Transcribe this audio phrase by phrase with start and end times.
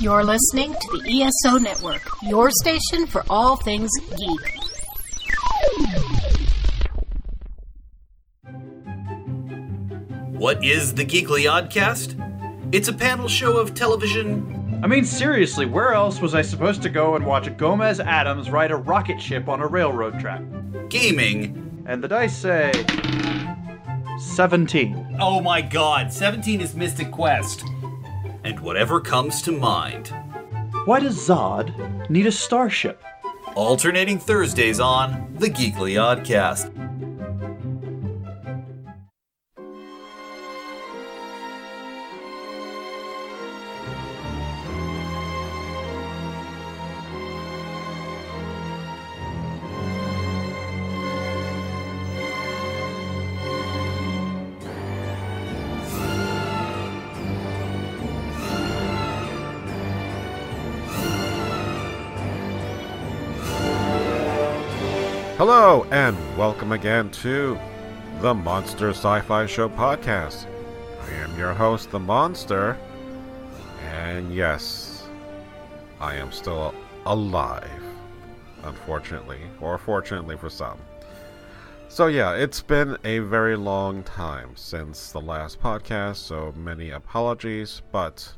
[0.00, 4.54] You're listening to the ESO Network, your station for all things geek.
[10.38, 12.14] What is the Geekly Oddcast?
[12.72, 14.80] It's a panel show of television.
[14.84, 18.70] I mean, seriously, where else was I supposed to go and watch Gomez Addams ride
[18.70, 20.42] a rocket ship on a railroad track?
[20.90, 21.82] Gaming.
[21.86, 22.70] And the dice say.
[24.20, 25.16] 17.
[25.18, 27.64] Oh my god, 17 is Mystic Quest.
[28.48, 30.10] And whatever comes to mind.
[30.86, 33.04] Why does Zod need a starship?
[33.54, 36.77] Alternating Thursdays on The Geekly Oddcast.
[65.50, 67.58] Hello, and welcome again to
[68.20, 70.44] the Monster Sci Fi Show podcast.
[71.00, 72.76] I am your host, The Monster,
[73.82, 75.08] and yes,
[76.00, 76.74] I am still
[77.06, 77.82] alive,
[78.62, 80.78] unfortunately, or fortunately for some.
[81.88, 87.80] So, yeah, it's been a very long time since the last podcast, so many apologies,
[87.90, 88.34] but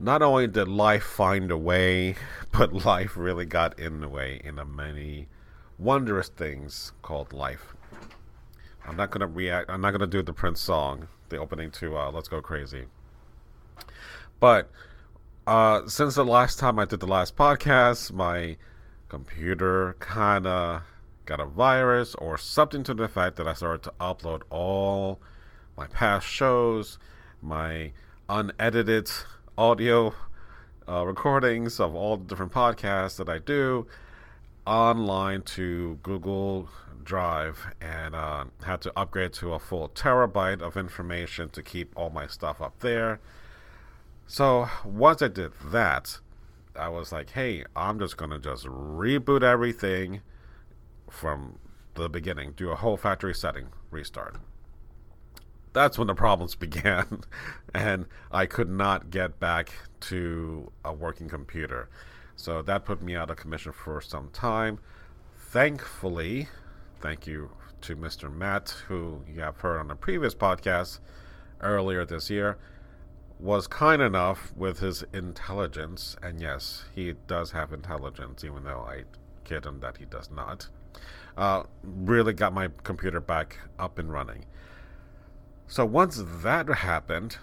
[0.00, 2.14] not only did life find a way,
[2.50, 5.28] but life really got in the way in a many
[5.80, 7.74] wondrous things called life.
[8.86, 9.70] I'm not gonna react.
[9.70, 12.86] I'm not gonna do the Prince song, the opening to uh, "Let's Go Crazy."
[14.38, 14.70] But
[15.46, 18.56] uh, since the last time I did the last podcast, my
[19.08, 20.82] computer kind of
[21.26, 25.20] got a virus or something to the fact that I started to upload all
[25.76, 26.98] my past shows,
[27.42, 27.92] my
[28.28, 29.10] unedited
[29.56, 30.14] audio
[30.88, 33.86] uh, recordings of all the different podcasts that I do
[34.70, 36.68] online to Google
[37.02, 42.08] Drive and uh, had to upgrade to a full terabyte of information to keep all
[42.08, 43.18] my stuff up there.
[44.28, 46.20] So once I did that,
[46.76, 50.20] I was like, hey, I'm just going to just reboot everything
[51.10, 51.58] from
[51.94, 54.36] the beginning, do a whole factory setting restart.
[55.72, 57.20] That's when the problems began,
[57.74, 61.88] and I could not get back to a working computer.
[62.36, 64.78] So that put me out of commission for some time.
[65.36, 66.48] Thankfully,
[67.00, 67.50] thank you
[67.82, 68.32] to Mr.
[68.32, 71.00] Matt, who you have heard on a previous podcast
[71.60, 72.58] earlier this year,
[73.38, 79.04] was kind enough with his intelligence, and yes, he does have intelligence, even though I
[79.44, 80.68] kid him that he does not.
[81.36, 84.44] Uh, really got my computer back up and running.
[85.70, 87.36] So once that happened,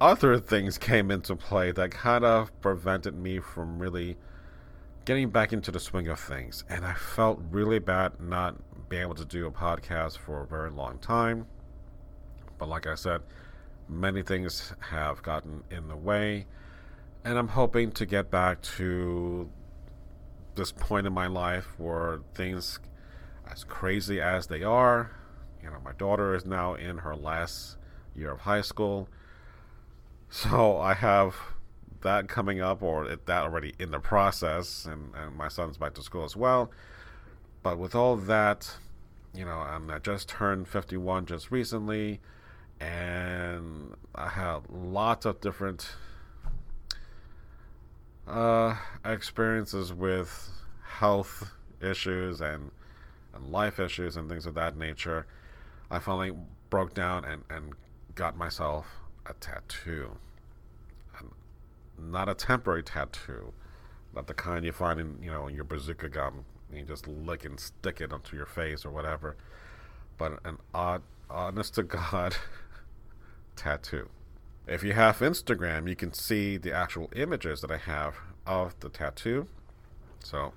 [0.00, 4.16] other things came into play that kind of prevented me from really
[5.04, 6.62] getting back into the swing of things.
[6.68, 8.54] And I felt really bad not
[8.88, 11.46] being able to do a podcast for a very long time.
[12.56, 13.22] But like I said,
[13.88, 16.46] many things have gotten in the way.
[17.24, 19.50] And I'm hoping to get back to
[20.54, 22.78] this point in my life where things,
[23.50, 25.10] as crazy as they are,
[25.62, 27.76] you know, my daughter is now in her last
[28.14, 29.08] year of high school
[30.30, 31.36] so I have
[32.02, 36.02] that coming up, or that already in the process, and, and my son's back to
[36.02, 36.70] school as well.
[37.62, 38.76] But with all that,
[39.34, 42.20] you know, and I just turned 51 just recently,
[42.78, 45.90] and I had lots of different
[48.26, 50.50] uh, experiences with
[50.84, 52.70] health issues and,
[53.34, 55.26] and life issues and things of that nature.
[55.90, 56.32] I finally
[56.70, 57.72] broke down and, and
[58.14, 58.86] got myself
[59.26, 60.16] a tattoo.
[61.18, 61.30] And
[61.98, 63.52] not a temporary tattoo,
[64.14, 66.44] not the kind you find in, you know, in your bazooka gum.
[66.72, 69.36] You just lick and stick it onto your face or whatever.
[70.18, 72.36] But an odd, honest to God
[73.56, 74.08] tattoo.
[74.66, 78.90] If you have Instagram, you can see the actual images that I have of the
[78.90, 79.48] tattoo.
[80.20, 80.52] So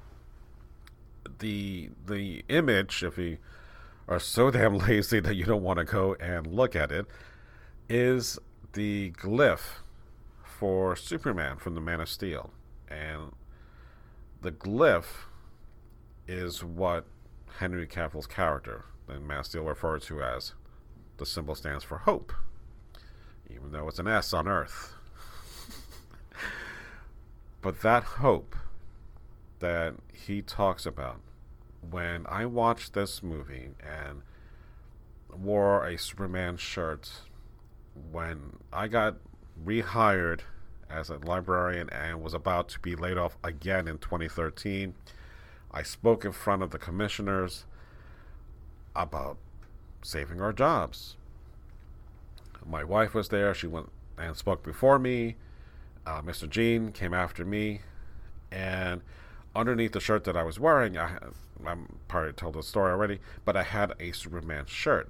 [1.40, 3.38] the the image, if you
[4.08, 7.06] are so damn lazy that you don't want to go and look at it,
[7.90, 8.40] is
[8.74, 9.80] the glyph
[10.44, 12.52] for Superman from the Man of Steel.
[12.90, 13.32] And
[14.42, 15.26] the glyph
[16.28, 17.06] is what
[17.60, 20.54] Henry Cavill's character, the Man of Steel, referred to as
[21.18, 22.32] the symbol stands for hope,
[23.50, 24.94] even though it's an S on Earth.
[27.62, 28.56] but that hope
[29.60, 31.20] that he talks about,
[31.90, 34.22] when I watched this movie and
[35.34, 37.12] wore a Superman shirt
[38.12, 39.18] when I got
[39.64, 40.42] rehired
[40.90, 44.94] as a librarian and was about to be laid off again in 2013.
[45.72, 47.66] I spoke in front of the commissioners
[48.96, 49.38] about
[50.02, 51.16] saving our jobs.
[52.66, 53.54] My wife was there.
[53.54, 55.38] She went and spoke before me.
[56.06, 56.50] Uh, Mr.
[56.50, 57.82] Gene came after me.
[58.52, 59.02] And
[59.56, 61.18] underneath the shirt that I was wearing, I,
[61.66, 65.10] I'm probably told the story already, but I had a Superman shirt.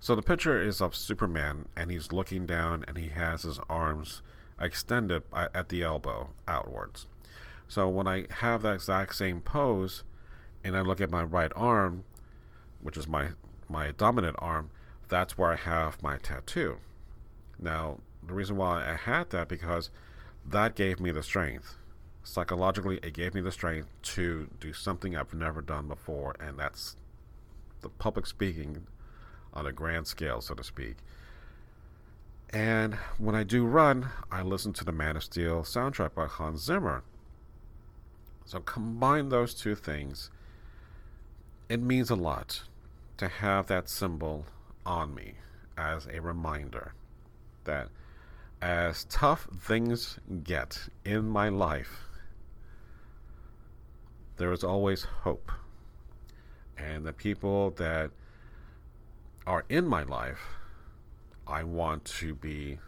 [0.00, 4.22] So the picture is of Superman, and he's looking down, and he has his arms
[4.60, 7.06] extended uh, at the elbow outwards.
[7.68, 10.04] So when I have that exact same pose,
[10.62, 12.04] and I look at my right arm,
[12.80, 13.30] which is my
[13.68, 14.70] my dominant arm,
[15.08, 16.76] that's where I have my tattoo.
[17.58, 19.90] Now, the reason why I had that because
[20.44, 21.76] that gave me the strength.
[22.26, 26.96] Psychologically, it gave me the strength to do something I've never done before, and that's
[27.82, 28.88] the public speaking
[29.54, 30.96] on a grand scale, so to speak.
[32.50, 36.64] And when I do run, I listen to the Man of Steel soundtrack by Hans
[36.64, 37.04] Zimmer.
[38.44, 40.28] So combine those two things.
[41.68, 42.64] It means a lot
[43.18, 44.46] to have that symbol
[44.84, 45.34] on me
[45.78, 46.92] as a reminder
[47.64, 47.88] that
[48.60, 52.05] as tough things get in my life,
[54.36, 55.50] there is always hope.
[56.76, 58.10] And the people that
[59.46, 60.40] are in my life,
[61.46, 62.78] I want to be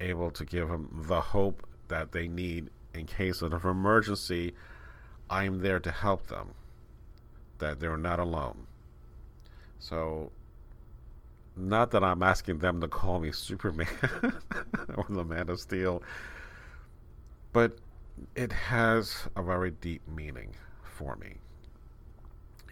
[0.00, 4.54] able to give them the hope that they need in case of an emergency.
[5.28, 6.54] I'm there to help them,
[7.58, 8.66] that they're not alone.
[9.78, 10.32] So,
[11.56, 13.88] not that I'm asking them to call me Superman
[14.94, 16.02] or the Man of Steel,
[17.52, 17.78] but
[18.34, 21.36] it has a very deep meaning for me.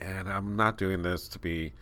[0.01, 1.73] And I'm not doing this to be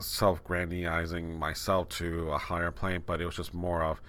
[0.00, 4.00] self grandizing myself to a higher plane, but it was just more of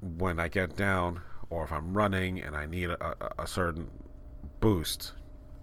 [0.00, 3.90] when I get down or if I'm running and I need a, a, a certain
[4.60, 5.12] boost,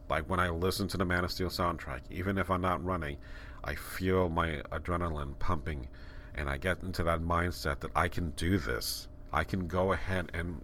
[0.10, 3.18] like when I listen to the Man of Steel soundtrack, even if I'm not running,
[3.64, 5.88] I feel my adrenaline pumping
[6.36, 9.08] and I get into that mindset that I can do this.
[9.34, 10.62] I can go ahead and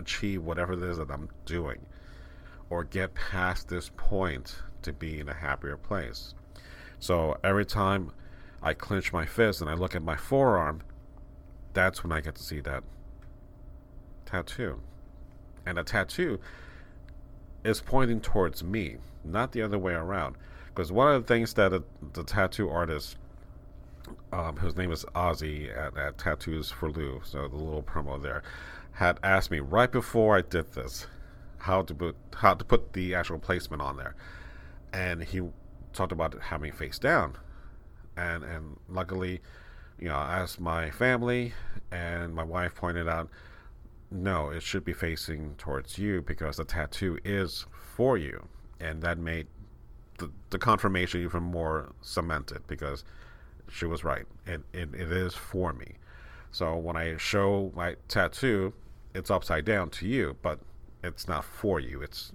[0.00, 1.86] achieve whatever it is that I'm doing
[2.70, 6.34] or get past this point to be in a happier place.
[6.98, 8.12] So every time
[8.62, 10.82] I clench my fist and I look at my forearm,
[11.72, 12.82] that's when I get to see that
[14.26, 14.80] tattoo.
[15.66, 16.40] And a tattoo
[17.64, 20.36] is pointing towards me, not the other way around.
[20.66, 21.82] Because one of the things that a,
[22.12, 23.16] the tattoo artist,
[24.32, 28.42] um, whose name is Ozzy at, at Tattoos for Lou, so the little promo there,
[28.92, 31.06] had asked me right before I did this
[31.58, 34.14] how to put how to put the actual placement on there,
[34.92, 35.42] and he
[35.92, 37.36] talked about it having face down,
[38.16, 39.40] and and luckily,
[39.98, 41.52] you know, as my family
[41.90, 43.28] and my wife pointed out,
[44.10, 48.48] no, it should be facing towards you because the tattoo is for you,
[48.80, 49.46] and that made
[50.18, 53.04] the, the confirmation even more cemented because
[53.70, 54.26] she was right.
[54.46, 55.94] It, it, it is for me.
[56.52, 58.72] So when I show my tattoo,
[59.14, 60.58] it's upside down to you, but
[61.02, 62.02] it's not for you.
[62.02, 62.32] It's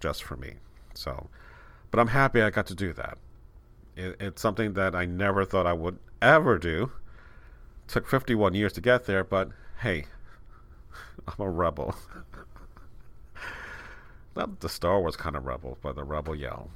[0.00, 0.54] just for me.
[0.94, 1.28] So,
[1.90, 3.18] but I'm happy I got to do that.
[3.96, 6.92] It, it's something that I never thought I would ever do.
[7.86, 9.50] Took 51 years to get there, but
[9.80, 10.06] hey,
[11.26, 11.94] I'm a rebel.
[14.36, 16.70] Not the Star Wars kind of rebel, but the rebel yell.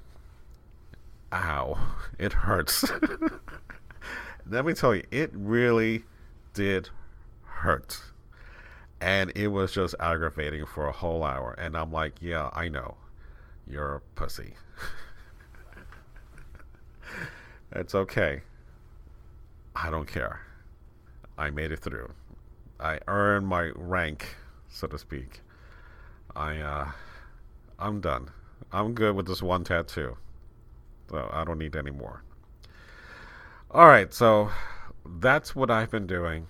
[1.33, 1.78] Ow,
[2.19, 2.85] it hurts.
[4.49, 6.05] Let me tell you, it really
[6.52, 6.90] did
[7.44, 8.00] hurt.
[9.00, 11.54] And it was just aggravating for a whole hour.
[11.59, 12.97] And I'm like, yeah, I know.
[13.66, 14.54] You're a pussy.
[17.73, 18.42] it's okay.
[19.75, 20.40] I don't care.
[21.38, 22.12] I made it through.
[22.78, 24.37] I earned my rank,
[24.68, 25.40] so to speak.
[26.35, 26.90] I uh
[27.78, 28.30] I'm done.
[28.73, 30.16] I'm good with this one tattoo.
[31.11, 32.23] So I don't need any more.
[33.71, 34.50] All right, so
[35.04, 36.47] that's what I've been doing.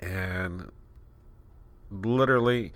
[0.00, 0.70] And
[1.90, 2.72] literally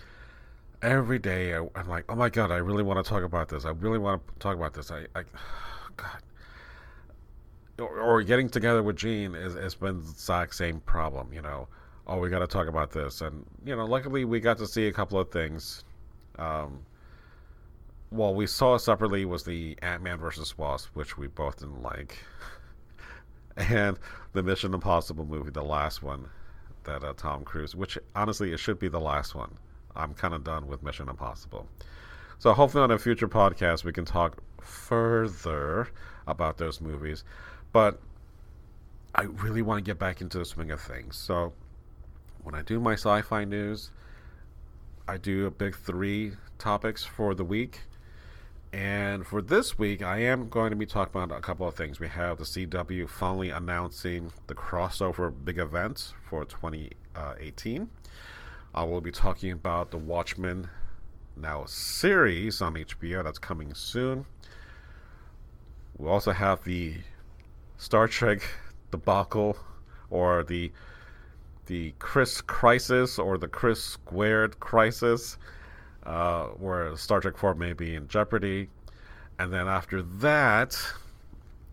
[0.83, 3.65] every day I, am like, oh my God, I really want to talk about this.
[3.65, 4.91] I really want to talk about this.
[4.91, 5.25] I, I
[5.97, 6.23] God.
[7.79, 11.69] Or, or getting together with Gene is, has been the exact same problem, you know.
[12.07, 13.21] Oh, we got to talk about this.
[13.21, 15.85] And, you know, luckily we got to see a couple of things.
[16.39, 16.81] Um,
[18.11, 22.19] well, we saw separately was the Ant Man versus Wasp, which we both didn't like,
[23.57, 23.99] and
[24.33, 26.29] the Mission Impossible movie, the last one,
[26.85, 29.57] that uh, Tom Cruise, which honestly it should be the last one.
[29.97, 31.67] I'm kind of done with Mission Impossible.
[32.39, 35.89] So hopefully on a future podcast we can talk further
[36.27, 37.25] about those movies,
[37.73, 38.01] but
[39.15, 41.17] I really want to get back into the swing of things.
[41.17, 41.53] So
[42.43, 43.91] when I do my sci fi news,
[45.09, 47.81] I do a big three topics for the week.
[48.73, 51.99] And for this week, I am going to be talking about a couple of things.
[51.99, 57.91] We have the CW finally announcing the crossover big event for 2018.
[58.73, 60.69] I will be talking about the Watchmen
[61.37, 64.25] now series on HBO that's coming soon.
[65.99, 66.95] We also have the
[67.77, 68.43] Star Trek
[68.91, 69.57] debacle
[70.11, 70.71] or the
[71.67, 75.39] the Chris crisis or the Chris squared crisis,
[76.11, 78.69] uh, where Star Trek 4 may be in jeopardy.
[79.39, 80.77] And then after that,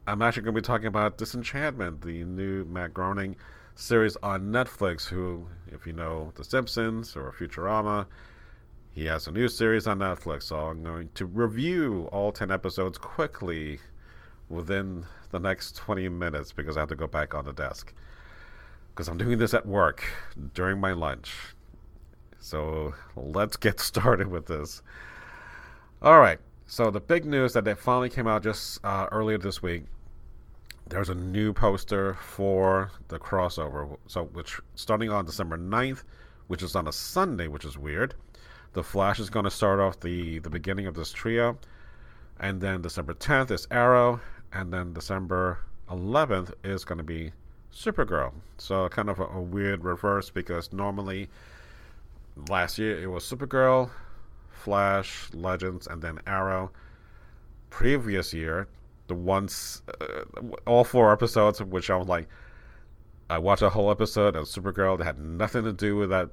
[0.05, 3.35] I'm actually going to be talking about Disenchantment, the new Matt Groening
[3.73, 5.07] series on Netflix.
[5.07, 8.05] Who, if you know The Simpsons or Futurama,
[8.93, 10.43] he has a new series on Netflix.
[10.43, 13.79] So I'm going to review all 10 episodes quickly
[14.49, 17.91] within the next 20 minutes because I have to go back on the desk
[18.89, 20.03] because I'm doing this at work
[20.53, 21.33] during my lunch.
[22.39, 24.81] So let's get started with this.
[26.01, 26.39] All right.
[26.65, 29.83] So the big news that they finally came out just uh, earlier this week.
[30.89, 33.97] There's a new poster for the crossover.
[34.07, 36.03] So which starting on December 9th,
[36.47, 38.15] which is on a Sunday, which is weird.
[38.73, 41.57] The Flash is going to start off the the beginning of this trio,
[42.39, 44.19] and then December 10th is Arrow,
[44.53, 47.31] and then December 11th is going to be
[47.73, 48.33] Supergirl.
[48.57, 51.29] So kind of a, a, weird reverse because normally
[52.49, 53.89] last year it was Supergirl,
[54.49, 56.71] Flash, Legends, and then Arrow.
[57.69, 58.67] Previous year,
[59.07, 60.23] the ones uh,
[60.65, 62.27] all four episodes, which I was like,
[63.29, 66.29] I watched a whole episode of Supergirl that had nothing to do with that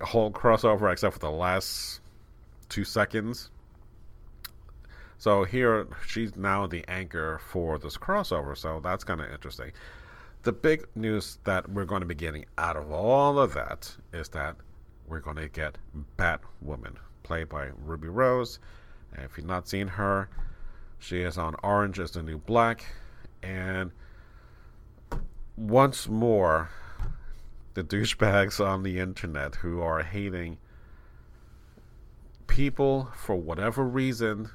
[0.00, 2.00] whole crossover except for the last
[2.68, 3.50] two seconds.
[5.18, 9.72] So here she's now the anchor for this crossover, so that's kind of interesting.
[10.42, 14.28] The big news that we're going to be getting out of all of that is
[14.28, 14.56] that
[15.06, 15.78] we're going to get
[16.18, 18.58] Batwoman, played by Ruby Rose.
[19.14, 20.28] And if you've not seen her,
[20.98, 22.84] she is on Orange is the New Black.
[23.42, 23.92] And
[25.56, 26.70] once more,
[27.74, 30.58] the douchebags on the internet who are hating
[32.46, 34.48] people for whatever reason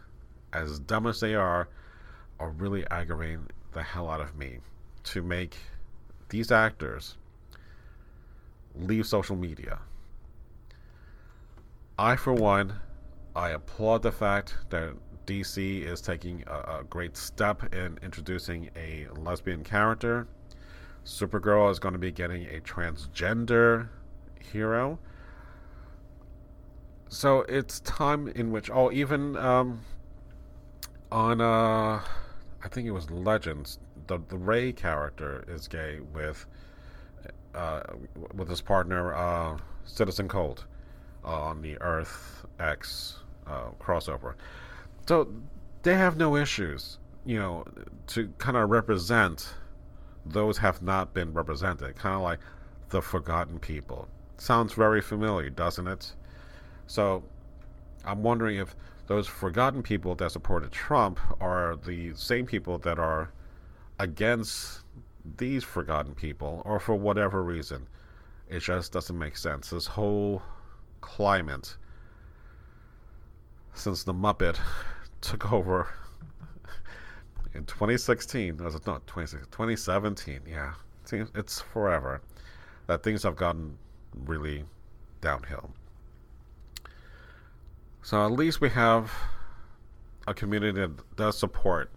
[0.53, 1.69] as dumb as they are,
[2.39, 4.57] are really aggravating the hell out of me
[5.03, 5.55] to make
[6.29, 7.15] these actors
[8.75, 9.79] leave social media.
[12.01, 12.79] I, for one,
[13.35, 14.95] I applaud the fact that
[15.27, 20.27] DC is taking a, a great step in introducing a lesbian character.
[21.05, 23.89] Supergirl is going to be getting a transgender
[24.39, 24.97] hero.
[27.09, 29.81] So it's time in which, oh, even um,
[31.11, 32.01] on uh
[32.63, 33.77] I think it was Legends,
[34.07, 36.47] the the Ray character is gay with
[37.53, 37.81] uh
[38.33, 40.65] with his partner uh Citizen Cold
[41.23, 44.35] on the Earth X uh, crossover.
[45.07, 45.27] So
[45.83, 47.65] they have no issues, you know,
[48.07, 49.53] to kind of represent
[50.25, 52.39] those have not been represented, kind of like
[52.89, 54.07] the forgotten people.
[54.37, 56.13] Sounds very familiar, doesn't it?
[56.87, 57.23] So
[58.05, 58.75] I'm wondering if
[59.07, 63.31] those forgotten people that supported Trump are the same people that are
[63.99, 64.81] against
[65.37, 67.87] these forgotten people, or for whatever reason.
[68.49, 69.69] It just doesn't make sense.
[69.69, 70.41] This whole
[71.01, 71.75] climate
[73.73, 74.57] since the Muppet
[75.21, 75.87] took over
[77.53, 80.41] in 2016, was it not 2017?
[80.47, 80.73] Yeah,
[81.35, 82.21] it's forever
[82.87, 83.77] that things have gotten
[84.25, 84.65] really
[85.21, 85.71] downhill.
[88.03, 89.11] So at least we have
[90.27, 91.91] a community that does support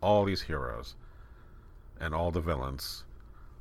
[0.00, 0.96] all these heroes
[2.00, 3.04] and all the villains,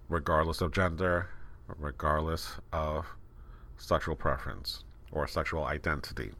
[0.09, 1.29] regardless of gender,
[1.77, 3.05] regardless of
[3.81, 6.31] sexual preference or sexual identity.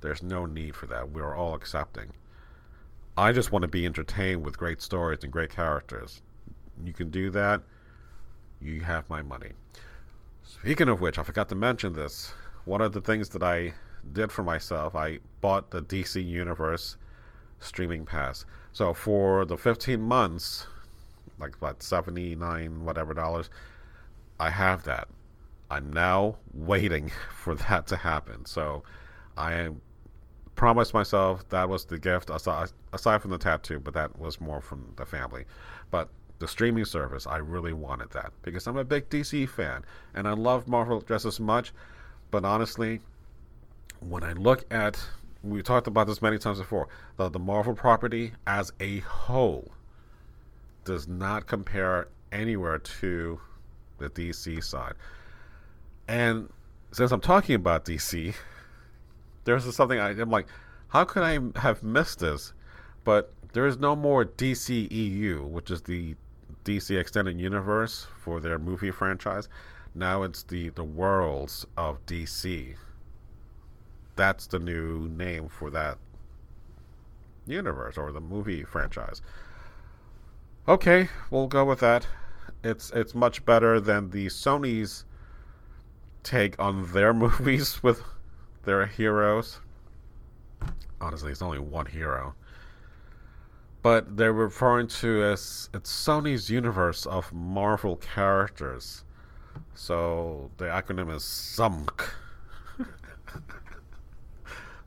[0.00, 1.10] There's no need for that.
[1.10, 2.12] We're all accepting.
[3.16, 6.22] I just want to be entertained with great stories and great characters.
[6.82, 7.60] You can do that,
[8.60, 9.50] you have my money.
[10.42, 12.32] Speaking of which, I forgot to mention this.
[12.64, 13.74] One of the things that I
[14.12, 16.96] did for myself, I bought the DC Universe
[17.58, 18.46] streaming pass.
[18.72, 20.66] So for the 15 months,
[21.38, 23.50] like what 79 whatever dollars,
[24.38, 25.08] I have that.
[25.70, 28.44] I'm now waiting for that to happen.
[28.44, 28.82] So
[29.36, 29.70] I
[30.56, 34.60] promised myself that was the gift aside, aside from the tattoo, but that was more
[34.60, 35.44] from the family.
[35.90, 36.08] But
[36.38, 39.84] the streaming service, I really wanted that because I'm a big DC fan
[40.14, 41.72] and I love Marvel just as much.
[42.30, 43.00] But honestly,
[44.00, 45.02] when I look at,
[45.42, 49.70] we talked about this many times before, the, the Marvel property as a whole
[50.84, 53.40] does not compare anywhere to
[53.98, 54.94] the DC side.
[56.10, 56.52] And
[56.90, 58.34] since I'm talking about DC,
[59.44, 60.48] there's something I, I'm like,
[60.88, 62.52] how could I have missed this?
[63.04, 66.16] But there is no more DCEU, which is the
[66.64, 69.48] DC Extended Universe for their movie franchise.
[69.94, 72.74] Now it's the the Worlds of DC.
[74.16, 75.96] That's the new name for that
[77.46, 79.22] universe or the movie franchise.
[80.66, 82.08] Okay, we'll go with that.
[82.64, 85.04] It's it's much better than the Sony's
[86.22, 88.02] take on their movies with
[88.64, 89.60] their heroes.
[91.00, 92.34] Honestly, it's only one hero.
[93.82, 99.04] But they're referring to as it's Sony's universe of Marvel characters.
[99.74, 102.02] So the acronym is SUMK.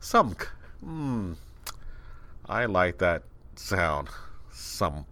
[0.00, 0.46] SUMK.
[0.80, 1.32] Hmm.
[2.46, 3.24] I like that
[3.56, 4.08] sound.
[4.52, 5.04] SUMK.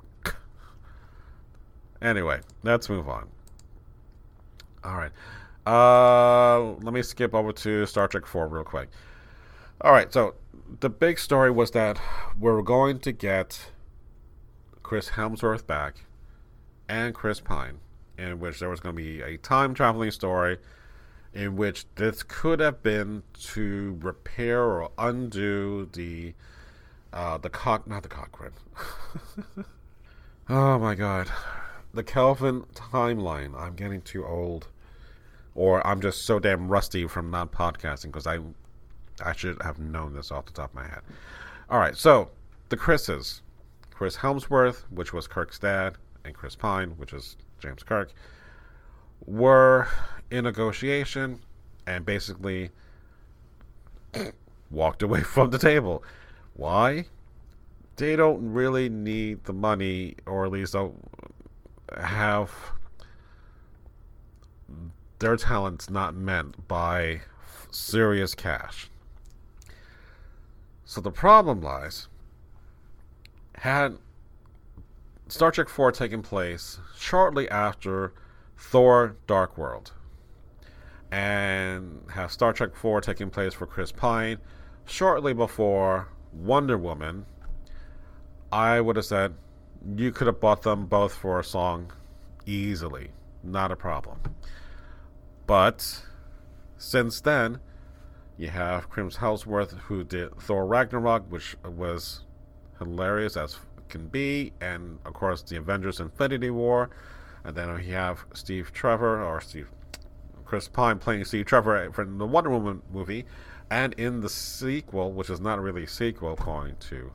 [2.00, 3.28] Anyway, let's move on.
[4.84, 5.12] All right.
[5.66, 8.88] Uh, let me skip over to Star Trek 4 real quick.
[9.80, 10.34] All right, so
[10.80, 12.00] the big story was that
[12.38, 13.70] we're going to get
[14.82, 16.04] Chris Hemsworth back
[16.88, 17.78] and Chris Pine,
[18.18, 20.58] in which there was going to be a time traveling story
[21.32, 26.34] in which this could have been to repair or undo the
[27.12, 28.52] uh, the cock not the Cochrane.
[30.48, 31.30] oh my god.
[31.94, 33.54] The Kelvin timeline.
[33.58, 34.68] I'm getting too old
[35.54, 38.38] or I'm just so damn rusty from not podcasting because I
[39.22, 41.02] I should have known this off the top of my head.
[41.68, 42.30] All right, so
[42.70, 43.42] the Chris's,
[43.90, 48.12] Chris Hemsworth, which was Kirk's dad, and Chris Pine, which is James Kirk,
[49.26, 49.88] were
[50.30, 51.40] in negotiation
[51.86, 52.70] and basically
[54.70, 56.02] walked away from the table.
[56.54, 57.06] Why?
[57.96, 60.98] They don't really need the money, or at least don't
[62.00, 62.50] have
[65.22, 67.20] their talent's not meant by
[67.70, 68.90] serious cash.
[70.84, 72.08] So the problem lies
[73.54, 73.98] had
[75.28, 78.12] Star Trek 4 taken place shortly after
[78.58, 79.92] Thor Dark World
[81.12, 84.38] and have Star Trek 4 taking place for Chris Pine
[84.86, 87.26] shortly before Wonder Woman,
[88.50, 89.34] I would have said
[89.96, 91.92] you could have bought them both for a song
[92.44, 93.12] easily.
[93.44, 94.18] Not a problem.
[95.52, 96.02] But
[96.78, 97.60] since then,
[98.38, 102.22] you have Chris Hemsworth who did Thor Ragnarok, which was
[102.78, 103.58] hilarious as
[103.90, 106.88] can be, and of course the Avengers Infinity War.
[107.44, 109.68] And then you have Steve Trevor or Steve
[110.46, 113.26] Chris Pine playing Steve Trevor from the Wonder Woman movie,
[113.70, 117.12] and in the sequel, which is not really a sequel, according to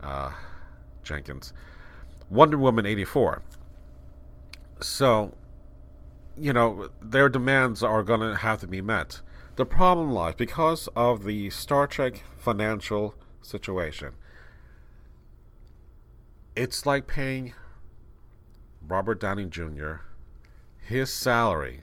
[0.00, 0.30] uh,
[1.02, 1.52] Jenkins,
[2.30, 3.42] Wonder Woman eighty four.
[4.80, 5.34] So
[6.36, 9.20] you know, their demands are going to have to be met.
[9.56, 14.14] The problem lies because of the Star Trek financial situation.
[16.56, 17.54] It's like paying
[18.86, 19.96] Robert Downey Jr.
[20.78, 21.82] his salary,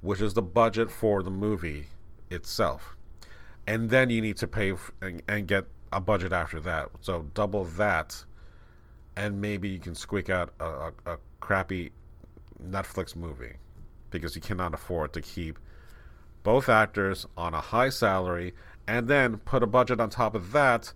[0.00, 1.86] which is the budget for the movie
[2.30, 2.96] itself.
[3.66, 6.90] And then you need to pay f- and, and get a budget after that.
[7.00, 8.24] So double that,
[9.16, 11.92] and maybe you can squeak out a, a, a crappy
[12.62, 13.56] Netflix movie
[14.10, 15.58] because you cannot afford to keep
[16.42, 18.54] both actors on a high salary
[18.86, 20.92] and then put a budget on top of that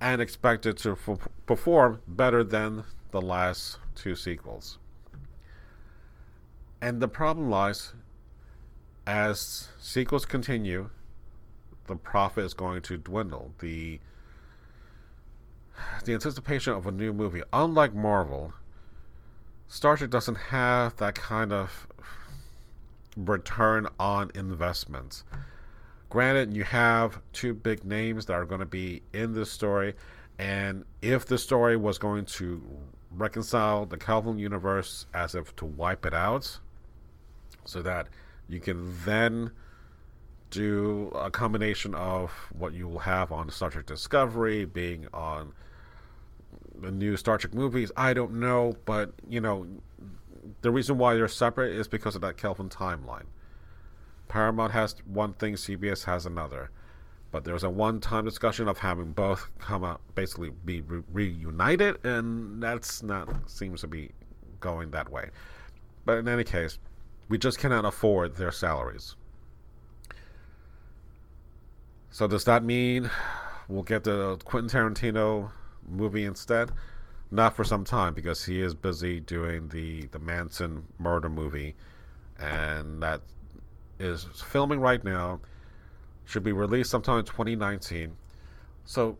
[0.00, 4.78] and expect it to f- perform better than the last two sequels.
[6.80, 7.94] And the problem lies
[9.06, 10.90] as sequels continue,
[11.86, 13.52] the profit is going to dwindle.
[13.58, 14.00] The
[16.04, 18.52] the anticipation of a new movie, unlike Marvel,
[19.70, 21.86] Star Trek doesn't have that kind of
[23.16, 25.24] return on investments.
[26.08, 29.94] Granted, you have two big names that are going to be in this story,
[30.38, 32.62] and if the story was going to
[33.10, 36.58] reconcile the Kelvin universe as if to wipe it out,
[37.66, 38.08] so that
[38.48, 39.50] you can then
[40.50, 45.52] do a combination of what you will have on Star Trek Discovery, being on
[46.80, 47.90] the new Star Trek movies.
[47.96, 49.66] I don't know, but you know,
[50.62, 53.26] the reason why they're separate is because of that Kelvin timeline.
[54.28, 56.70] Paramount has one thing, CBS has another.
[57.30, 62.04] But there was a one-time discussion of having both come out, basically be re- reunited,
[62.04, 64.12] and that's not seems to be
[64.60, 65.30] going that way.
[66.06, 66.78] But in any case,
[67.28, 69.14] we just cannot afford their salaries.
[72.10, 73.10] So does that mean
[73.68, 75.50] we'll get the Quentin Tarantino
[75.90, 76.70] movie instead.
[77.30, 81.74] not for some time because he is busy doing the the Manson murder movie,
[82.38, 83.20] and that
[83.98, 85.40] is filming right now.
[86.24, 88.16] Should be released sometime in 2019.
[88.84, 89.18] So,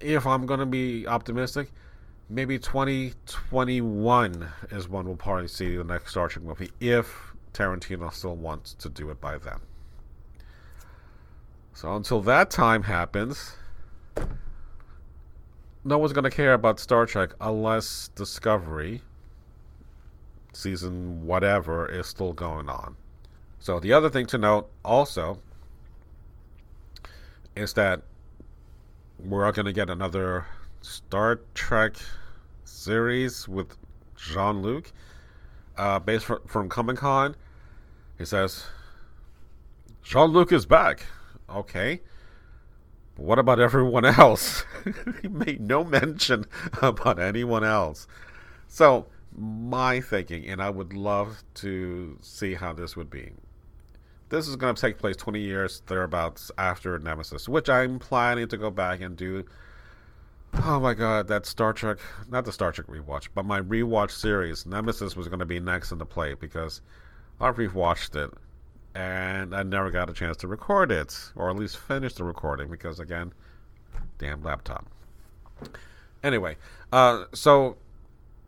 [0.00, 1.72] if I'm going to be optimistic,
[2.28, 8.36] maybe 2021 is when we'll probably see the next Star Trek movie if Tarantino still
[8.36, 9.58] wants to do it by then.
[11.72, 13.56] So until that time happens,
[15.84, 19.02] no one's going to care about Star Trek unless Discovery
[20.52, 22.96] season whatever is still going on.
[23.58, 25.40] So the other thing to note also
[27.56, 28.02] is that
[29.18, 30.46] we're going to get another
[30.80, 31.96] Star Trek
[32.64, 33.76] series with
[34.16, 34.92] Jean Luc,
[35.76, 37.36] uh, based fr- from Comic Con.
[38.18, 38.64] He says,
[40.02, 41.06] Jean Luc is back.
[41.48, 42.00] Okay.
[43.16, 44.64] What about everyone else?
[45.22, 46.46] he made no mention
[46.82, 48.06] about anyone else.
[48.68, 53.32] So, my thinking, and I would love to see how this would be.
[54.30, 58.56] This is going to take place 20 years thereabouts after Nemesis, which I'm planning to
[58.56, 59.44] go back and do
[60.62, 61.98] Oh my god, that Star Trek,
[62.28, 65.90] not the Star Trek rewatch, but my rewatch series, Nemesis was going to be next
[65.90, 66.80] in the play because
[67.40, 68.32] I rewatched it
[68.94, 72.70] and I never got a chance to record it, or at least finish the recording
[72.70, 73.32] because, again,
[74.18, 74.86] damn laptop.
[76.22, 76.56] Anyway,
[76.92, 77.76] uh, so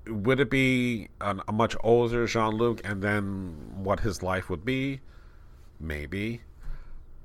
[0.06, 4.64] would it be an, a much older Jean Luc and then what his life would
[4.64, 5.00] be?
[5.80, 6.42] Maybe.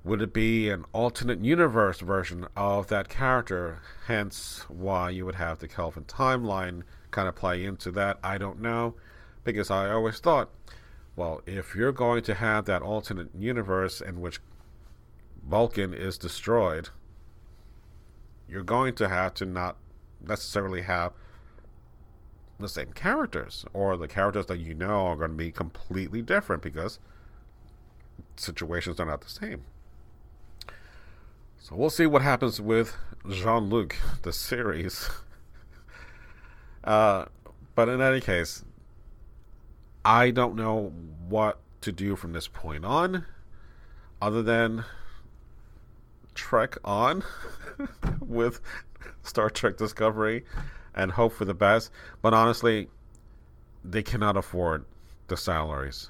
[0.03, 3.81] Would it be an alternate universe version of that character?
[4.07, 6.81] Hence, why you would have the Kelvin timeline
[7.11, 8.17] kind of play into that.
[8.23, 8.95] I don't know.
[9.43, 10.49] Because I always thought,
[11.21, 14.39] well, if you're going to have that alternate universe in which
[15.47, 16.89] Vulcan is destroyed,
[18.49, 19.77] you're going to have to not
[20.19, 21.13] necessarily have
[22.57, 26.63] the same characters, or the characters that you know are going to be completely different
[26.63, 26.97] because
[28.35, 29.61] situations are not the same.
[31.59, 32.97] So we'll see what happens with
[33.29, 35.07] Jean Luc, the series.
[36.83, 37.25] uh,
[37.75, 38.65] but in any case,
[40.03, 40.93] I don't know
[41.27, 43.25] what to do from this point on,
[44.21, 44.85] other than
[46.33, 47.23] trek on
[48.19, 48.61] with
[49.23, 50.45] Star Trek Discovery
[50.95, 51.91] and hope for the best.
[52.21, 52.89] But honestly,
[53.83, 54.85] they cannot afford
[55.27, 56.09] the salaries.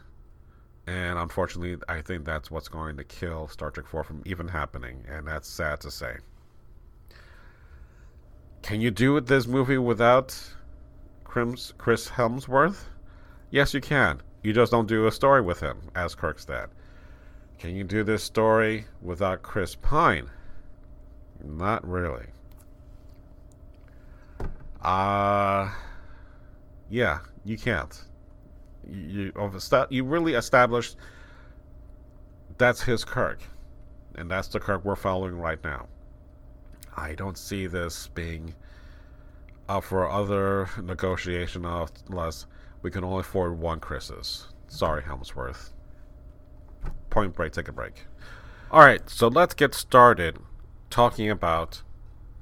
[0.87, 5.05] And unfortunately, I think that's what's going to kill Star Trek 4 from even happening.
[5.07, 6.17] And that's sad to say.
[8.61, 10.37] Can you do this movie without
[11.23, 12.89] Chris, Helmsworth?
[13.51, 14.21] Yes, you can.
[14.43, 16.69] You just don't do a story with him, as Kirk said.
[17.59, 20.29] Can you do this story without Chris Pine?
[21.43, 22.25] Not really.
[24.81, 25.69] Uh,
[26.89, 28.03] yeah, you can't.
[28.89, 30.95] You you, you really established
[32.57, 33.41] that's his Kirk,
[34.15, 35.87] and that's the Kirk we're following right now.
[36.95, 38.55] I don't see this being
[39.69, 42.45] up for other negotiation unless
[42.81, 44.47] we can only afford one Chris's.
[44.67, 45.73] Sorry, Helmsworth.
[47.09, 48.05] Point break, take a break.
[48.71, 50.39] Alright, so let's get started
[50.89, 51.83] talking about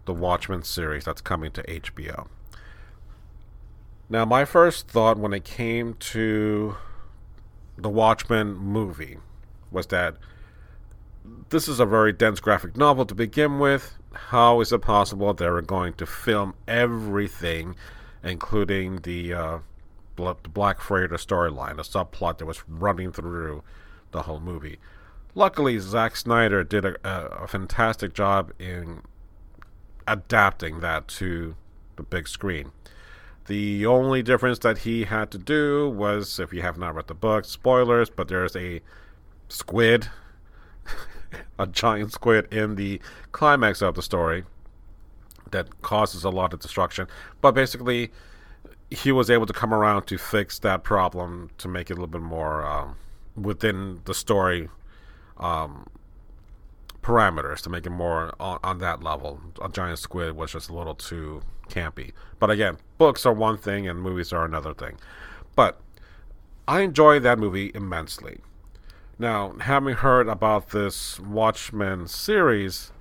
[0.06, 2.28] the Watchmen series that's coming to HBO.
[4.10, 6.78] Now, my first thought when it came to
[7.78, 9.18] the Watchmen movie
[9.72, 10.18] was that
[11.50, 13.98] this is a very dense graphic novel to begin with.
[14.14, 17.76] How is it possible they were going to film everything,
[18.24, 19.60] including the, uh,
[20.20, 23.64] the Black Freighter storyline, a subplot that was running through
[24.12, 24.80] the whole movie?
[25.36, 29.02] Luckily, Zack Snyder did a, a, a fantastic job in
[30.08, 31.56] adapting that to
[31.96, 32.72] the big screen.
[33.48, 37.14] The only difference that he had to do was, if you have not read the
[37.14, 38.82] book, spoilers, but there's a
[39.48, 40.08] squid,
[41.60, 43.02] a giant squid in the
[43.32, 44.44] climax of the story
[45.52, 47.08] that causes a lot of destruction.
[47.42, 48.12] But basically,
[48.92, 52.08] he was able to come around to fix that problem to make it a little
[52.08, 52.96] bit more um,
[53.36, 54.70] within the story
[55.38, 55.88] um,
[57.02, 59.40] parameters to make it more on, on, that level.
[59.62, 62.14] A giant squid was just a little too campy.
[62.40, 64.98] But again, books are one thing and movies are another thing.
[65.56, 65.80] But
[66.68, 68.40] I enjoy that movie immensely.
[69.18, 72.92] Now, having heard about this Watchmen series,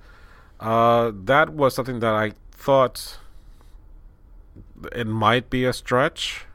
[0.59, 3.19] uh, that was something that I thought
[4.91, 6.45] it might be a stretch.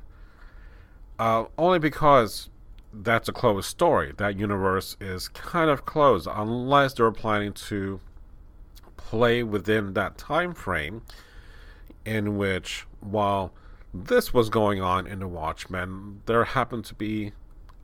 [1.18, 2.48] Uh, only because
[2.92, 4.12] that's a closed story.
[4.16, 8.00] That universe is kind of closed unless they're planning to
[8.96, 11.02] play within that time frame
[12.04, 13.52] in which while
[13.92, 17.32] this was going on in the Watchmen, there happened to be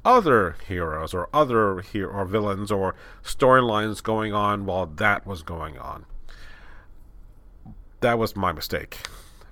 [0.05, 5.79] other heroes or other hero or villains or storylines going on while that was going
[5.79, 6.07] on.
[8.01, 8.99] That was my mistake.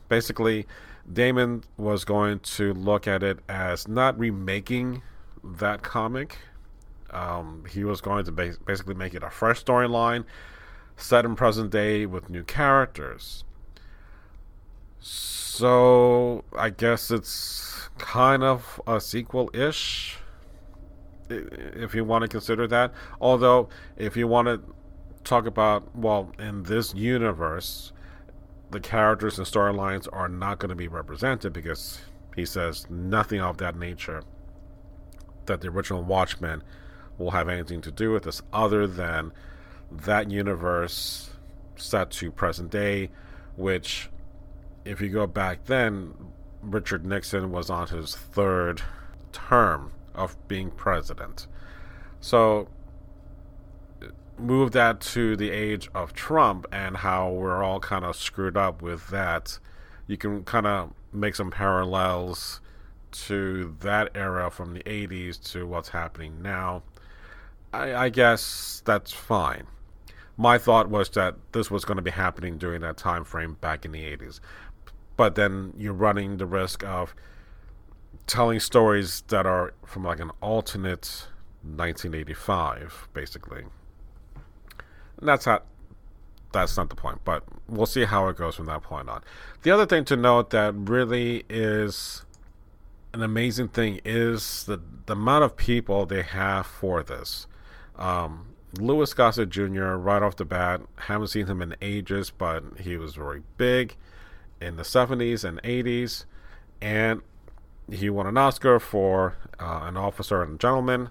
[0.09, 0.67] Basically,
[1.11, 5.03] Damon was going to look at it as not remaking
[5.43, 6.39] that comic.
[7.11, 10.25] Um, he was going to ba- basically make it a fresh storyline
[10.97, 13.45] set in present day with new characters.
[15.01, 20.19] So I guess it's kind of a sequel ish,
[21.31, 22.93] if you want to consider that.
[23.21, 24.61] Although, if you want to
[25.25, 27.93] talk about, well, in this universe,
[28.71, 32.01] the characters and storylines are not going to be represented because
[32.37, 34.23] he says nothing of that nature
[35.47, 36.63] that the original Watchmen
[37.17, 39.33] will have anything to do with this other than
[39.91, 41.31] that universe
[41.77, 43.11] set to present day,
[43.57, 44.11] which,
[44.85, 46.15] if you go back then,
[46.63, 48.83] Richard Nixon was on his third
[49.33, 51.47] term of being president.
[52.21, 52.69] So,
[54.39, 58.83] move that to the age of Trump and how we're all kind of screwed up
[58.83, 59.59] with that.
[60.07, 62.61] You can kind of make some parallels
[63.11, 66.83] to that era from the 80s to what's happening now.
[67.73, 69.67] I, I guess that's fine
[70.39, 73.85] my thought was that this was going to be happening during that time frame back
[73.85, 74.39] in the 80s.
[75.17, 77.13] But then you're running the risk of
[78.29, 81.27] telling stories that are from like an alternate
[81.63, 83.65] 1985, basically.
[85.21, 85.65] That's not
[86.53, 89.23] that's not the point, but we'll see how it goes from that point on.
[89.63, 92.25] The other thing to note that really is
[93.13, 97.47] an amazing thing is the the amount of people they have for this.
[97.97, 99.95] Um, Louis Gossett Jr.
[99.95, 103.97] right off the bat, haven't seen him in ages, but he was very big
[104.61, 106.25] in the 70s and 80s,
[106.81, 107.23] and
[107.91, 111.09] he won an Oscar for uh, an officer and a gentleman.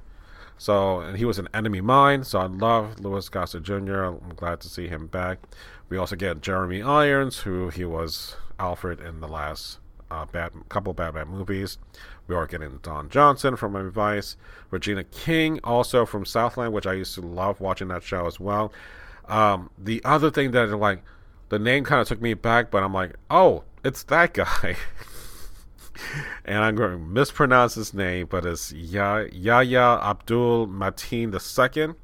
[0.58, 2.24] So, and he was an enemy mine.
[2.24, 4.04] So I love Louis Gossett Jr.
[4.04, 5.40] I'm glad to see him back.
[5.90, 10.94] We also get Jeremy Irons, who he was Alfred in the last uh, bad couple
[10.94, 11.78] Batman movies.
[12.28, 14.36] We are getting Don Johnson from Advice,
[14.70, 18.74] Regina King also from Southland, which I used to love watching that show as well.
[19.28, 21.04] Um, the other thing that like
[21.50, 24.76] the name kind of took me back, but I'm like, oh, it's that guy.
[26.46, 31.96] and I'm going to mispronounce his name, but it's Yahya Abdul Mateen II.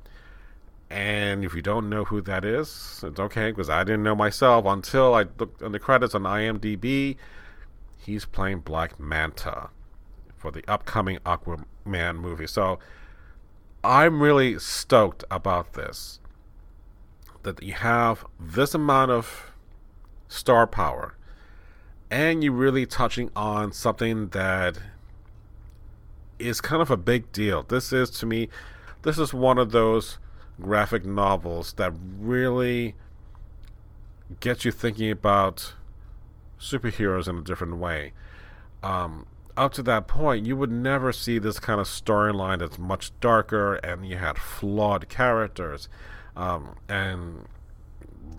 [0.89, 4.65] And if you don't know who that is, it's okay because I didn't know myself
[4.65, 7.17] until I looked on the credits on IMDb.
[7.97, 9.69] He's playing Black Manta
[10.38, 12.47] for the upcoming Aquaman movie.
[12.47, 12.77] So
[13.84, 16.19] I'm really stoked about this.
[17.41, 19.51] That you have this amount of
[20.27, 21.17] star power
[22.13, 24.78] and you're really touching on something that
[26.38, 27.63] is kind of a big deal.
[27.63, 28.49] This is to me
[29.02, 30.19] this is one of those
[30.62, 32.93] graphic novels that really
[34.39, 35.73] gets you thinking about
[36.60, 38.13] superheroes in a different way.
[38.84, 39.26] Um,
[39.58, 43.76] up to that point, you would never see this kind of storyline that's much darker
[43.76, 45.89] and you had flawed characters
[46.36, 47.45] um, and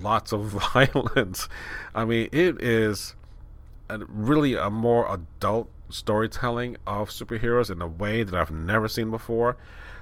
[0.00, 0.42] lots of
[0.74, 1.48] violence.
[1.92, 3.16] I mean, it is
[3.88, 9.10] a, really a more adult storytelling of superheroes in a way that I've never seen
[9.10, 9.56] before.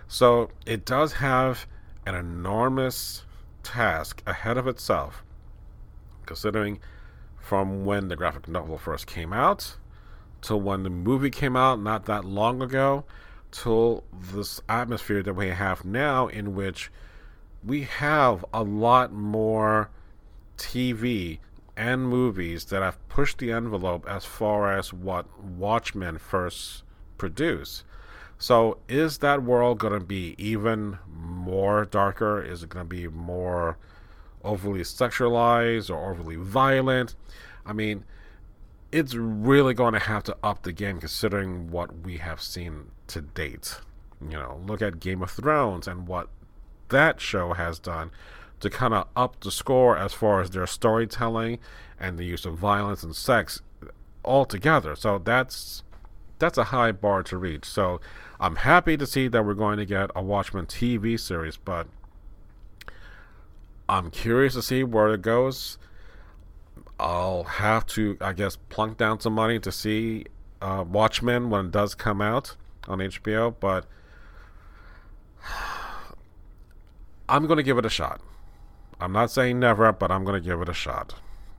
[0.08, 1.66] So it does have
[2.06, 3.24] an enormous
[3.62, 5.22] task ahead of itself,
[6.26, 6.80] considering
[7.38, 9.76] from when the graphic novel first came out
[10.42, 13.04] till when the movie came out not that long ago
[13.50, 16.90] till this atmosphere that we have now in which
[17.64, 19.88] we have a lot more
[20.58, 21.38] TV
[21.76, 26.82] and movies that have pushed the envelope as far as what Watchmen first
[27.18, 27.84] produced.
[28.38, 32.42] So, is that world going to be even more darker?
[32.42, 33.78] Is it going to be more
[34.42, 37.14] overly sexualized or overly violent?
[37.64, 38.04] I mean,
[38.90, 43.20] it's really going to have to up the game considering what we have seen to
[43.20, 43.76] date.
[44.20, 46.28] You know, look at Game of Thrones and what
[46.88, 48.10] that show has done
[48.62, 51.58] to kind of up the score as far as their storytelling
[51.98, 53.60] and the use of violence and sex
[54.24, 54.96] altogether.
[54.96, 55.82] So that's
[56.38, 57.64] that's a high bar to reach.
[57.64, 58.00] So
[58.40, 61.86] I'm happy to see that we're going to get a Watchmen TV series, but
[63.88, 65.78] I'm curious to see where it goes.
[66.98, 70.26] I'll have to, I guess, plunk down some money to see
[70.60, 72.56] uh, Watchmen when it does come out
[72.88, 73.86] on HBO, but
[77.28, 78.20] I'm going to give it a shot.
[79.02, 81.14] I'm not saying never, but I'm going to give it a shot.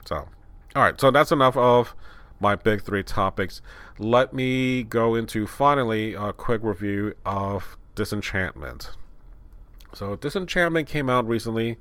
[0.05, 0.27] So,
[0.75, 1.93] all right, so that's enough of
[2.39, 3.61] my big three topics,
[3.97, 8.91] let me go into finally a quick review of Disenchantment.
[9.93, 11.77] So, Disenchantment came out recently,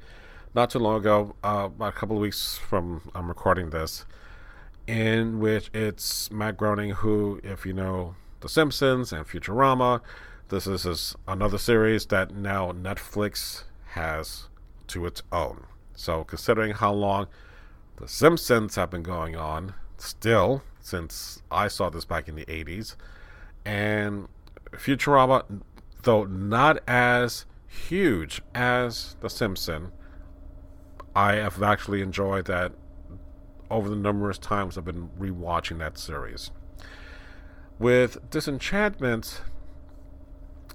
[0.54, 4.04] not too long ago, uh, about a couple of weeks from I'm recording this,
[4.86, 10.00] in which it's Matt Groening, who, if you know The Simpsons and Futurama,
[10.48, 14.48] this is, is another series that now Netflix has
[14.92, 15.64] to its own.
[15.94, 17.26] So, considering how long
[17.96, 22.96] The Simpsons have been going on, still, since I saw this back in the 80s,
[23.64, 24.28] and
[24.72, 25.44] Futurama,
[26.02, 29.90] though not as huge as The Simpsons,
[31.14, 32.72] I have actually enjoyed that
[33.70, 36.50] over the numerous times I've been rewatching that series.
[37.78, 39.42] With Disenchantment,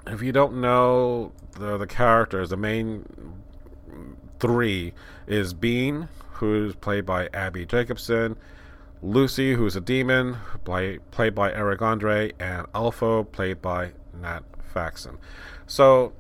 [0.08, 3.27] if you don't know the the characters, the main
[4.40, 4.94] three
[5.28, 8.38] is Bean, who's played by Abbi Jacobson,
[9.04, 15.18] Luci, who's a demon, play, played by Eric Andre, and Elfo, played by Nat Faxon.
[15.68, 16.14] So,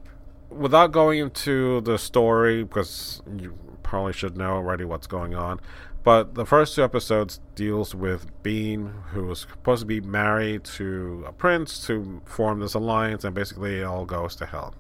[0.49, 5.59] without going into the story, because you probably should know already what's going on,
[6.03, 11.25] but the first two episodes deals with Bean, who was supposed to be married to
[11.27, 14.73] a prince to form this alliance, and basically it all goes to hell.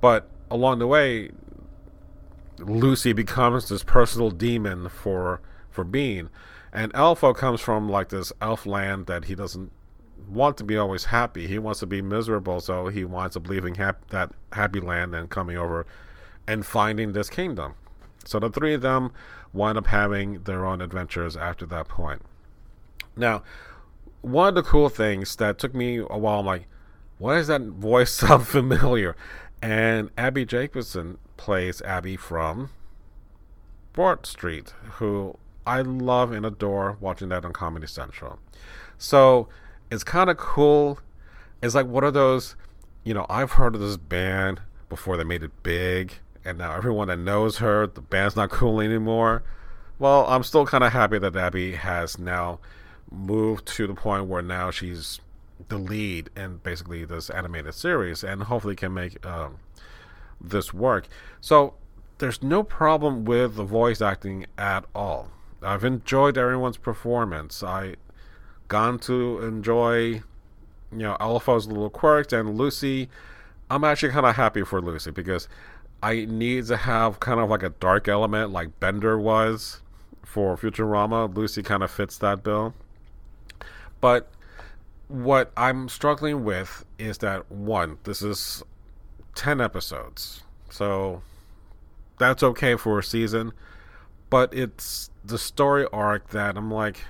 [0.00, 1.30] But along the way,
[2.58, 5.40] Luci becomes this personal demon for
[5.70, 6.30] for Bean,
[6.72, 9.70] and Elfo comes from like this elf land that he doesn't
[10.28, 11.46] want to be always happy.
[11.46, 15.30] He wants to be miserable, so he winds up leaving hap- that happy land and
[15.30, 15.86] coming over
[16.46, 17.74] and finding this kingdom.
[18.24, 19.12] So the three of them
[19.52, 22.22] wind up having their own adventures after that point.
[23.16, 23.42] Now,
[24.22, 26.66] one of the cool things that took me a while, I'm like,
[27.18, 29.16] why does that voice sound familiar?
[29.62, 32.70] And Abbi Jacobson plays Abbi from
[33.92, 38.38] Broad City, who I love and adore watching that on Comedy Central.
[38.98, 39.48] So
[39.90, 40.98] it's kind of cool.
[41.62, 42.56] It's like one of those,
[43.04, 47.08] you know, I've heard of this band before they made it big, and now everyone
[47.08, 49.42] that knows her, the band's not cool anymore.
[49.98, 52.60] Well, I'm still kind of happy that Abbi has now
[53.10, 55.20] moved to the point where now she's
[55.68, 59.56] the lead in basically this animated series, and hopefully can make um,
[60.40, 61.08] this work.
[61.40, 61.74] So
[62.18, 65.30] there's no problem with the voice acting at all.
[65.62, 67.62] I've enjoyed everyone's performance.
[67.62, 67.96] I
[68.68, 70.22] gone to enjoy, you
[70.92, 73.08] know, Elfo's little quirks and Luci.
[73.70, 75.48] I'm actually kind of happy for Luci because
[76.02, 79.80] I need to have kind of like a dark element like Bender was
[80.22, 81.32] for Futurama.
[81.32, 82.74] Luci kind of fits that bill.
[84.00, 84.30] But
[85.08, 88.62] what I'm struggling with is that one, this is
[89.36, 90.42] 10 episodes.
[90.70, 91.22] So
[92.18, 93.52] that's okay for a season.
[94.28, 97.04] But it's the story arc that I'm like.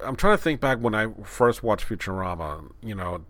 [0.00, 2.70] I'm trying to think back when I first watched Futurama.
[2.82, 3.24] You know,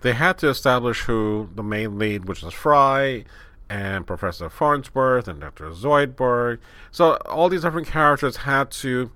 [0.00, 3.24] they had to establish who the main lead, which is Fry,
[3.68, 5.70] and Professor Farnsworth, and Dr.
[5.70, 6.58] Zoidberg.
[6.90, 9.10] So all these different characters had to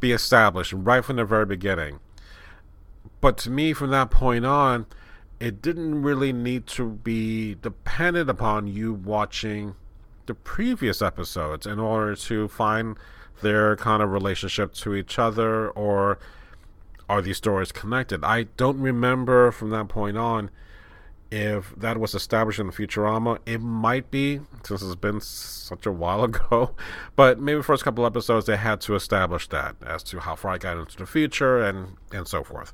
[0.00, 2.00] be established right from the very beginning.
[3.20, 4.86] But to me, from that point on,
[5.42, 9.74] it didn't really need to be dependent upon you watching
[10.26, 12.96] the previous episodes in order to find
[13.42, 16.20] their kind of relationship to each other or
[17.08, 18.22] are these stories connected?
[18.22, 20.48] I don't remember from that point on
[21.32, 23.40] if that was established in Futurama.
[23.44, 26.76] It might be, since it's been such a while ago.
[27.16, 30.58] But maybe first couple episodes they had to establish that as to how far I
[30.58, 32.72] got into the future and and so forth.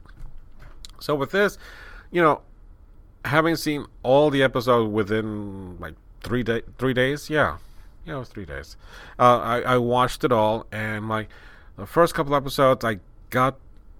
[1.01, 1.57] So with this,
[2.11, 2.43] you know,
[3.29, 7.59] having seen all the episodes within like three day three days, yeah,
[8.05, 8.77] yeah, it was three days.
[9.19, 11.29] Uh, I I watched it all, and like
[11.77, 12.99] the first couple episodes, I
[13.31, 13.59] got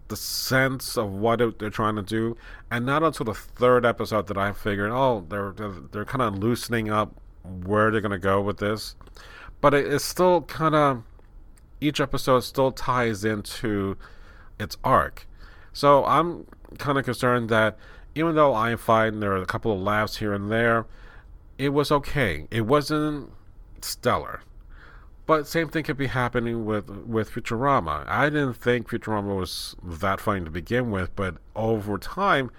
[0.09, 2.37] the sense of what they're trying to do,
[2.71, 6.38] and not until the third episode that I figured, oh, they're they're, they're kind of
[6.38, 7.14] loosening up
[7.64, 8.97] where they're gonna go with this,
[9.61, 11.03] but it, it's still kind of
[11.81, 13.97] each episode still ties into
[14.59, 15.26] its arc.
[15.72, 16.47] So I'm
[16.79, 17.79] kind of concerned that
[18.19, 20.87] even though I find there are a couple of laughs here and there,
[21.57, 22.47] it was okay.
[22.51, 23.31] It wasn't
[23.81, 24.41] stellar.
[25.27, 28.07] But same thing could be happening with with Futurama.
[28.09, 32.51] I didn't think Futurama was that funny to begin with, but over time,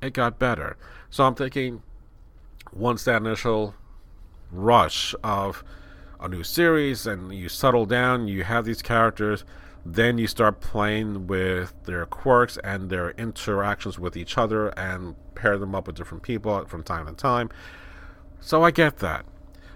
[0.00, 0.76] it got better.
[1.10, 1.82] So I'm thinking,
[2.72, 3.74] once that initial
[4.50, 5.62] rush of
[6.18, 9.44] a new series and you settle down, you have these characters,
[9.84, 15.58] then you start playing with their quirks and their interactions with each other and pair
[15.58, 17.50] them up with different people from time to time.
[18.40, 19.26] So I get that.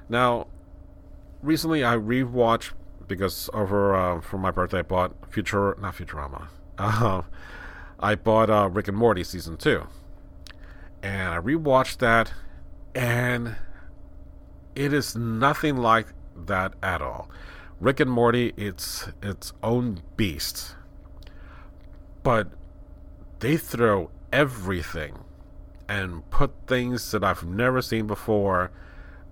[0.09, 0.47] Now,
[1.43, 2.73] recently I rewatched
[3.07, 6.49] because over uh, for my birthday I bought Future not Futurama.
[6.77, 7.23] Uh,
[8.01, 9.89] I bought uh, Rick and Morty season two,
[11.03, 12.33] and I rewatched that,
[12.95, 13.57] and
[14.77, 16.07] it is nothing like
[16.37, 17.29] that at all.
[17.81, 20.75] Rick and Morty, it's its own beast,
[22.25, 22.49] but
[23.39, 25.19] they throw everything
[25.89, 28.73] and put things that I've never seen before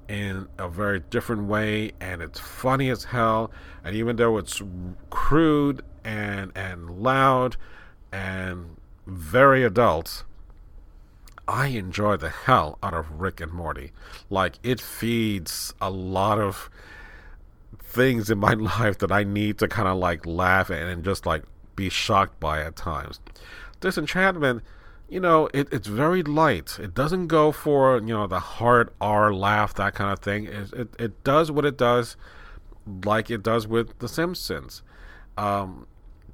[0.08, 3.50] in a very different way and it's funny as hell.
[3.82, 4.62] And even though it's
[5.10, 7.56] crude and and loud
[8.12, 8.76] and
[9.06, 10.22] very adult
[11.48, 13.92] I enjoy the hell out of Rick and Morty.
[14.30, 16.70] Like it feeds a lot of
[17.96, 21.26] things in my life that I need to kind of like laugh and, and just
[21.26, 21.42] like
[21.74, 23.20] be shocked by at times
[23.80, 24.62] Disenchantment
[25.08, 26.78] you know, it, it's very light.
[26.80, 30.46] It doesn't go for, you know, the hard R laugh, that kind of thing.
[30.46, 32.16] It, it, it does what it does,
[33.04, 34.82] like it does with The Simpsons.
[35.38, 35.86] Um,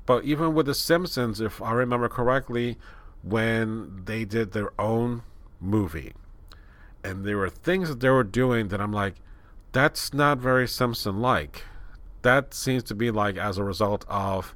[0.07, 2.79] but even with The Simpsons, if I remember correctly,
[3.23, 5.23] when they did their own
[5.61, 6.15] movie,
[7.05, 9.17] and there were things that they were doing that I'm like,
[9.73, 11.65] that's not very Simpson like.
[12.23, 14.55] That seems to be like as a result of,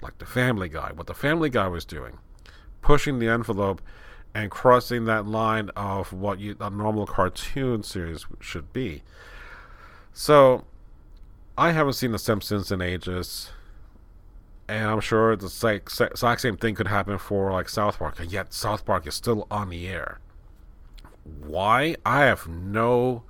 [0.00, 2.18] like, The Family Guy, what The Family Guy was doing
[2.82, 3.80] pushing the envelope
[4.34, 9.02] and crossing that line of what you, a normal cartoon series should be.
[10.12, 10.64] So,
[11.56, 13.50] I haven't seen The Simpsons in ages,
[14.68, 18.52] and I'm sure the exact same thing could happen for like South Park, and yet
[18.52, 20.18] South Park is still on the air.
[21.40, 21.96] Why?
[22.04, 23.22] I have no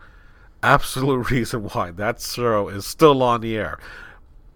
[0.62, 3.78] absolute reason why that show is still on the air.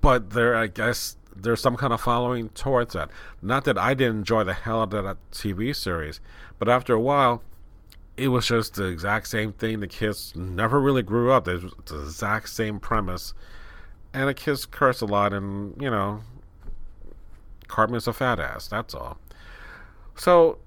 [0.01, 3.11] But there, I guess there's some kind of following towards that.
[3.43, 6.21] Not that I didn't enjoy the hell out of that TV series,
[6.59, 7.43] but after a while,
[8.17, 9.81] it was just the exact same thing.
[9.81, 11.47] The kids never really grew up.
[11.49, 13.35] It's the exact same premise,
[14.15, 16.23] and the kids curse a lot, and you know,
[17.69, 18.69] Cartman's a fat ass.
[18.69, 19.19] That's all.
[20.15, 20.59] So,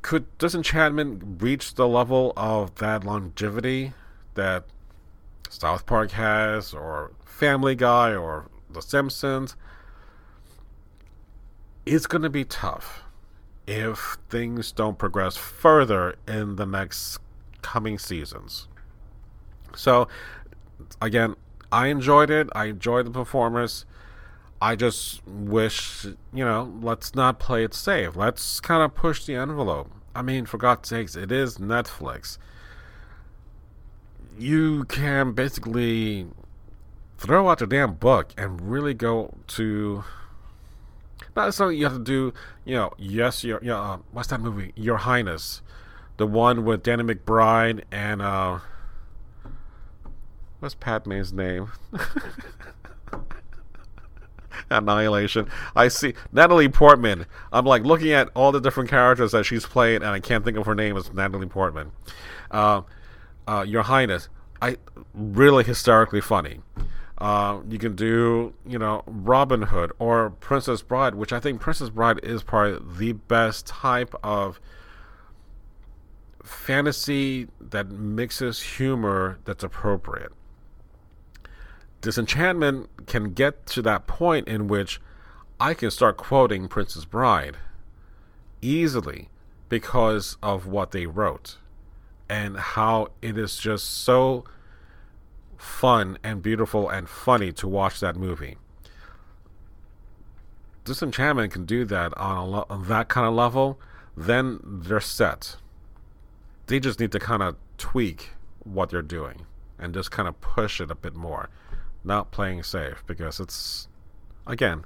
[0.00, 3.92] could Disenchantment reach the level of that longevity
[4.38, 4.64] that
[5.50, 9.54] South Park has, or Family Guy, or The Simpsons?
[11.94, 13.02] it's going to be tough
[13.66, 17.18] if things don't progress further in the next
[17.62, 18.68] coming seasons.
[19.74, 20.08] So,
[21.00, 21.34] again,
[21.70, 22.48] I enjoyed it.
[22.52, 23.84] I enjoyed the performance.
[24.60, 28.16] I just wish, you know, let's not play it safe.
[28.16, 29.90] Let's kind of push the envelope.
[30.14, 32.38] I mean, for God's sakes, it is Netflix.
[34.38, 36.28] You can basically
[37.18, 40.04] throw out the damn book and really go to
[41.34, 42.32] not something you have to do.
[42.64, 44.72] You know, yes, your, your uh, what's that movie?
[44.76, 45.60] Your Highness,
[46.18, 48.60] the one with Danny McBride and uh,
[50.60, 51.72] what's Padme's name?
[54.70, 55.48] Annihilation.
[55.74, 57.26] I see Natalie Portman.
[57.52, 60.58] I'm like looking at all the different characters that she's played, and I can't think
[60.58, 60.96] of her name.
[60.96, 61.90] It's Natalie Portman.
[62.50, 62.82] Uh,
[63.48, 64.28] uh, Your Highness.
[64.60, 64.76] I
[65.14, 66.60] really hysterically funny.
[67.16, 71.88] Uh, you can do, you know, Robin Hood or Princess Bride, which I think Princess
[71.88, 74.60] Bride is probably the best type of
[76.44, 80.32] fantasy that mixes humor that's appropriate.
[82.00, 85.00] Disenchantment can get to that point in which
[85.58, 87.56] I can start quoting Princess Bride
[88.62, 89.28] easily
[89.68, 91.56] because of what they wrote
[92.28, 94.44] and how it is just so
[95.56, 98.56] fun and beautiful and funny to watch that movie.
[100.84, 103.78] Disenchantment can do that on, lo- on that kind of level,
[104.16, 105.56] then they're set.
[106.66, 108.30] They just need to kind of tweak
[108.64, 109.46] what they're doing
[109.78, 111.48] and just kind of push it a bit more.
[112.04, 113.88] Not playing safe because it's,
[114.46, 114.84] again,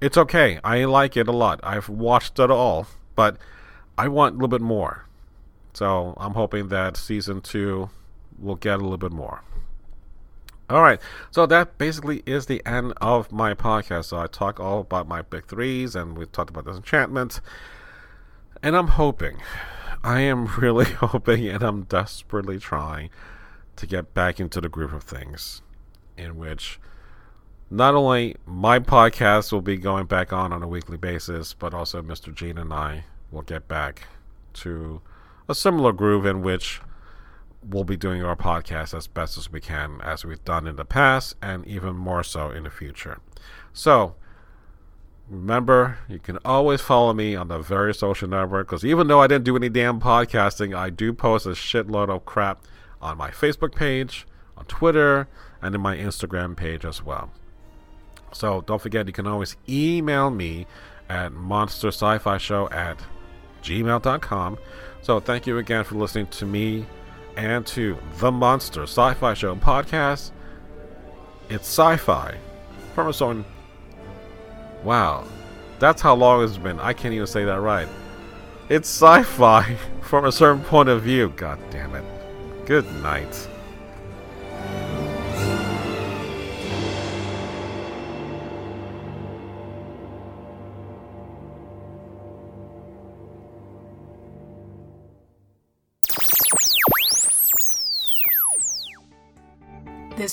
[0.00, 0.60] it's okay.
[0.64, 1.60] I like it a lot.
[1.62, 3.36] I've watched it all, but
[3.96, 5.06] I want a little bit more.
[5.74, 7.90] So I'm hoping that season two
[8.38, 9.42] will get a little bit more.
[10.70, 10.98] All right,
[11.30, 14.06] so that basically is the end of my podcast.
[14.06, 17.40] So I talk all about my big threes, and we talked about disenchantment.
[18.62, 19.42] And I'm hoping,
[20.02, 23.10] I am really hoping, and I'm desperately trying
[23.76, 25.60] to get back into the groove of things,
[26.16, 26.80] in which
[27.68, 32.00] not only my podcast will be going back on on a weekly basis, but also
[32.00, 32.32] Mr.
[32.32, 34.06] Gene and I will get back
[34.54, 35.02] to
[35.48, 36.80] a similar groove in which
[37.62, 40.84] we'll be doing our podcast as best as we can, as we've done in the
[40.84, 43.18] past, and even more so in the future.
[43.72, 44.14] So,
[45.28, 49.26] remember, you can always follow me on the various social networks, because even though I
[49.26, 52.64] didn't do any damn podcasting, I do post a shitload of crap
[53.00, 54.26] on my Facebook page,
[54.56, 55.26] on Twitter,
[55.62, 57.30] and in my Instagram page as well.
[58.32, 60.66] So don't forget, you can always email me
[61.08, 62.98] at monster sci-fi show at
[63.64, 64.58] gmail.com.
[65.02, 66.86] So thank you again for listening to me
[67.36, 70.30] and to the Monster Sci-Fi Show podcast.
[71.48, 72.36] It's sci-fi
[72.94, 73.44] from its own.
[74.82, 75.24] Wow,
[75.78, 76.78] that's how long it's been.
[76.78, 77.88] I can't even say that right.
[78.68, 81.32] It's sci-fi from a certain point of view.
[81.36, 82.04] God damn it.
[82.66, 83.48] Good night.